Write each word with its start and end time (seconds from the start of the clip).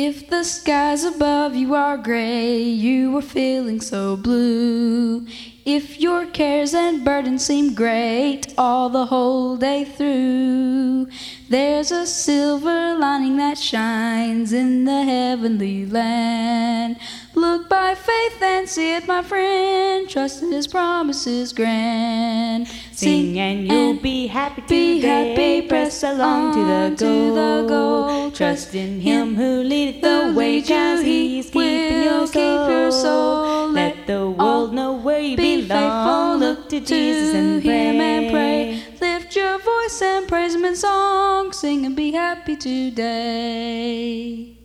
If 0.00 0.30
the 0.30 0.44
skies 0.44 1.02
above 1.02 1.56
you 1.56 1.74
are 1.74 1.98
gray, 1.98 2.62
you 2.62 3.16
are 3.18 3.20
feeling 3.20 3.80
so 3.80 4.16
blue. 4.16 5.26
If 5.66 5.98
your 5.98 6.24
cares 6.24 6.72
and 6.72 7.04
burdens 7.04 7.44
seem 7.44 7.74
great 7.74 8.54
all 8.56 8.90
the 8.90 9.06
whole 9.06 9.56
day 9.56 9.84
through, 9.84 11.08
there's 11.50 11.90
a 11.90 12.06
silver 12.06 12.96
lining 12.96 13.38
that 13.38 13.58
shines 13.58 14.52
in 14.52 14.84
the 14.84 15.02
heavenly 15.02 15.84
land. 15.84 16.96
Look 17.34 17.68
by 17.68 17.96
faith 17.96 18.40
and 18.40 18.68
see 18.68 18.94
it, 18.94 19.08
my 19.08 19.24
friend. 19.24 20.08
Trust 20.08 20.44
in 20.44 20.52
His 20.52 20.68
promises 20.68 21.52
grand. 21.52 22.68
Sing 22.92 23.36
and 23.36 23.66
you'll 23.66 24.00
be 24.00 24.28
happy 24.28 24.62
be 24.68 25.00
happy. 25.00 25.62
Press 25.62 26.04
along 26.04 26.54
to 26.54 26.60
the 26.60 26.96
goal. 26.96 27.34
the 27.34 27.68
goal. 27.68 27.87
Trust 28.38 28.76
in 28.76 29.00
Him 29.00 29.34
who 29.34 29.64
leadeth 29.64 30.00
the 30.00 30.32
way, 30.32 30.62
cause 30.62 31.02
He 31.02 31.28
He's 31.28 31.50
keeping 31.50 32.04
your 32.04 32.24
keep 32.28 32.36
your 32.36 32.92
soul. 32.92 33.70
Let 33.70 34.06
the 34.06 34.30
world 34.30 34.72
know 34.72 34.92
where 34.92 35.18
you 35.18 35.36
Be 35.36 35.62
belong. 35.62 35.68
faithful. 35.68 36.38
Look 36.38 36.68
to 36.68 36.78
Jesus 36.78 37.34
and 37.34 37.60
pray. 37.60 37.86
Him 37.86 38.00
and 38.00 38.30
pray. 38.30 38.82
Lift 39.00 39.34
your 39.34 39.58
voice 39.58 40.00
and 40.02 40.28
praise 40.28 40.54
Him 40.54 40.64
in 40.66 40.76
song. 40.76 41.52
Sing 41.52 41.84
and 41.84 41.96
be 41.96 42.12
happy 42.12 42.54
today. 42.54 44.57